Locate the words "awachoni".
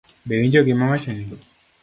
0.87-1.23